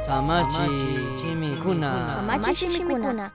Zamatxi 0.00 0.64
tximikuna. 1.20 1.90
Zamatxi 2.08 2.68
tximikuna. 2.72 3.26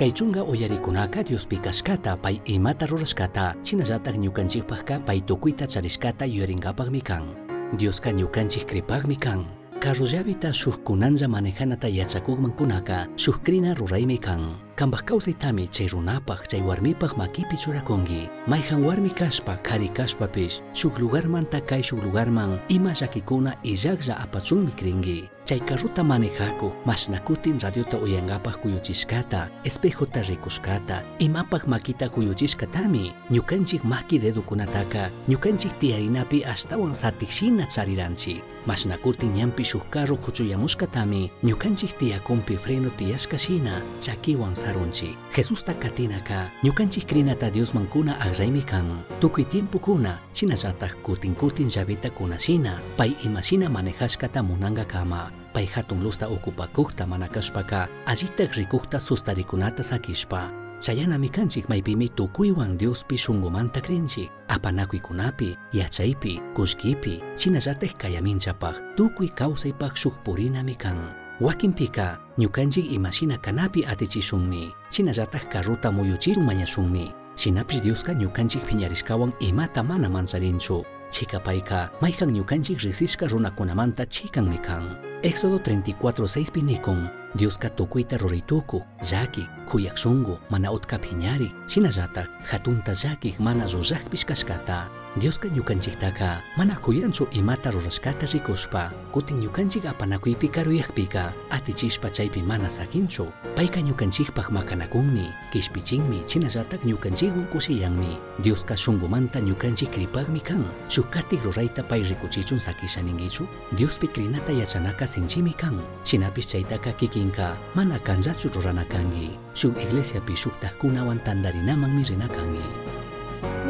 Kaitzunga 0.00 0.42
oiarikuna 0.48 1.04
katiozpi 1.12 1.60
kaskata 1.60 2.16
pai 2.16 2.40
imata 2.48 2.88
roraskata, 2.88 3.52
txinazatak 3.60 4.16
nyukantzikpahka 4.16 5.02
pai 5.04 5.20
tokuita 5.20 5.68
txariskata 5.68 6.24
yueringapag 6.24 6.88
mikan. 6.88 7.28
Diozka 7.76 8.10
nyukantzik 8.10 8.64
kripag 8.64 9.04
mikan. 9.04 9.44
Karrozeabita 9.84 10.52
suhkunanza 10.52 11.28
manejanata 11.28 11.88
yatsakugman 11.88 12.56
kunaka, 12.56 13.04
suhkrina 13.16 13.76
ruraimikan. 13.76 14.40
mikan. 14.40 14.63
Kambak 14.74 15.06
kawsaytami 15.06 15.70
chay 15.70 15.86
runapaq 15.86 16.50
chay 16.50 16.58
warmipaq 16.58 17.14
makipi 17.14 17.54
churakungi 17.54 18.26
mayjan 18.50 18.82
warmi 18.82 19.06
kashpa 19.10 19.54
kari 19.62 19.86
kashpapish 19.94 20.66
shuk 20.74 20.98
lugarmanta 20.98 21.62
kay 21.62 21.78
shuk 21.78 22.02
lugarman 22.02 22.58
ima 22.68 22.90
llakikuna 22.90 23.54
illaklla 23.62 24.18
apachunmi 24.18 24.74
kringi 24.74 25.30
chay 25.44 25.60
carruta 25.60 26.02
manejaku 26.04 26.72
mashnakutin 26.86 27.60
radiota 27.60 27.98
uyankapaq 27.98 28.56
kuyuchishkata 28.60 29.50
espejota 29.64 30.22
rikushkata 30.22 31.02
imapaq 31.18 31.66
makita 31.66 32.08
kuyuchishkatami 32.08 33.12
ñukanchik 33.30 33.84
maki 33.84 34.18
dedukunataka 34.18 35.10
ñukanchik 35.28 35.78
tiyarinapi 35.78 36.44
ashtawan 36.44 36.94
satikshina 36.94 37.66
chariranchik 37.66 38.42
mashnakutin 38.66 39.32
ñampi 39.36 39.64
shuk 39.64 39.84
carro 39.90 40.16
kuchuyamushkatami 40.16 41.30
ñukanchik 41.44 41.92
tiyakunpi 41.98 42.56
freno 42.56 42.90
tiyashkashina 42.90 43.82
chakiwan 44.00 44.54
sarunchik 44.56 45.16
Jesusta 45.36 45.74
katinaka 45.74 46.48
ñukanchik 46.64 47.04
krinata 47.06 47.50
Diosmankuna 47.50 48.16
aqraymi 48.20 48.62
kan 48.62 49.04
tukuy 49.20 49.44
tiempukuna 49.44 50.18
shinallatak 50.32 50.96
kutin 51.02 51.34
kutin 51.34 51.68
llavita 51.68 52.10
kunashina 52.10 52.80
pay 52.96 53.12
imashina 53.24 53.68
manejashkata 53.68 54.42
munanga 54.42 54.84
kama 54.84 55.33
pay 55.52 55.66
hatun 55.66 56.02
lusta 56.02 56.28
okupakukta 56.28 57.06
mana 57.06 57.28
kashpaka 57.28 57.88
allitak 58.06 58.54
rikukta 58.56 59.00
sustarikunata 59.00 59.82
sakishpa. 59.82 60.64
Chayanami 60.80 61.28
kanchik 61.30 61.68
maypimi 61.68 62.08
tukuywan 62.08 62.76
Diospi 62.78 63.16
shunqumanta 63.16 63.80
krinchik 63.80 64.28
apanakuykunapi 64.48 65.56
yachaypi 65.72 66.40
kullkipi 66.54 67.22
shinallatak 67.36 67.96
kayaminchapaq 67.96 68.96
tukuy 68.96 69.28
kawsaypaq 69.32 69.96
shuk 69.96 70.12
purinami 70.24 70.74
kan 70.74 70.98
wakinpika 71.40 72.18
ñukanchik 72.38 72.92
imashina 72.92 73.38
kanapi 73.38 73.86
atichishunmi 73.86 74.74
shinallatak 74.90 75.48
karruta 75.48 75.88
muyuchirun 75.94 76.44
mañashunmi 76.44 77.14
shinapish 77.36 77.80
Dioska 77.80 78.12
ñukanchik 78.12 78.66
phiñarishkawan 78.66 79.32
imata 79.40 79.82
mana 79.82 80.08
mancharinchu 80.10 80.84
chikapayka 81.10 81.90
maykan 82.02 82.28
ñukanchik 82.34 82.82
risishka 82.82 83.26
runakunamanta 83.26 84.04
chikanmi 84.06 84.58
kan 84.58 84.84
Éxodo 85.24 85.58
34, 85.58 86.28
6 86.28 86.50
pinicon, 86.50 87.10
Dios 87.32 87.56
katukui 87.56 88.04
tarurituku, 88.04 88.84
yaki, 89.00 89.48
kuyaksungu, 89.70 90.38
mana 90.50 90.70
utkapiñari, 90.70 91.48
shinallata, 91.66 92.26
jatunta 92.44 92.92
yaki, 92.92 93.34
mana 93.38 93.64
rurrak 93.64 94.04
pishkashkata, 94.10 94.90
Dioska 95.14 95.46
ñukanchiktaka 95.48 96.42
mana 96.58 96.74
kuyanchu 96.74 97.28
imata 97.30 97.70
rurashkata 97.70 98.26
rikushpa 98.26 98.90
kutin 99.12 99.38
ñukanchik 99.40 99.86
apanakuypi 99.86 100.48
karuyakpika 100.48 101.30
atichishpa 101.50 102.10
chaypi 102.10 102.42
mana 102.42 102.66
sakinchu 102.70 103.30
payka 103.54 103.80
ñukanchikpaq 103.80 104.50
makanakunmi 104.50 105.30
kishpichinmi 105.52 106.26
chinallatak 106.26 106.82
ñukanchikwan 106.82 107.46
kushiyanmi 107.46 108.18
Dioska 108.42 108.74
shunqumanta 108.76 109.38
ñukanchik 109.38 109.94
kripakmi 109.94 110.40
kan 110.42 110.66
shuk 110.90 111.06
katik 111.14 111.44
rurayta 111.46 111.86
pay 111.86 112.02
rikuchichun 112.02 112.58
sakisha 112.58 113.02
ninkichu 113.02 113.46
Diospi 113.78 114.08
krinata 114.08 114.52
yachanaka 114.52 115.06
sinchimi 115.06 115.54
kan 115.54 115.78
shinapish 116.02 116.46
chaytaka 116.50 116.90
kikinka 116.92 117.54
mana 117.74 117.98
kanllachu 118.02 118.50
rurana 118.50 118.84
kanki 118.84 119.38
shuk 119.54 119.78
iglesiapi 119.78 120.34
shuktajkunawan 120.34 121.22
tandarinamanmi 121.22 122.02
rina 122.02 122.26
kanki 122.28 122.83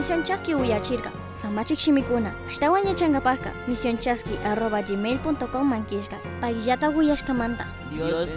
Misión 0.05 0.23
Chasqui 0.23 0.55
uyachirka. 0.55 1.11
Samachik 1.33 1.79
shimikuna. 1.79 2.35
Ashtawan 2.51 2.85
yachangapaka. 2.87 3.55
Misión 3.67 3.97
Chasqui 3.99 4.37
arroba 4.45 4.83
gmail.com 4.83 5.67
mankishka. 5.67 6.19
Pagillata 6.43 6.91
uyashkamanta. 6.91 7.65
Dios. 7.91 8.29